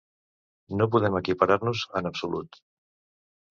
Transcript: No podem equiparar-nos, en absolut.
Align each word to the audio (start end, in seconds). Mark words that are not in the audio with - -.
No 0.79 0.87
podem 0.95 1.19
equiparar-nos, 1.19 1.85
en 2.01 2.11
absolut. 2.13 2.61